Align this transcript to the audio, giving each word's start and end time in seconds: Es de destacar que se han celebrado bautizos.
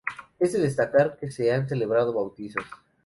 Es 0.39 0.51
de 0.53 0.57
destacar 0.59 1.15
que 1.19 1.29
se 1.29 1.53
han 1.53 1.69
celebrado 1.69 2.11
bautizos. 2.11 2.65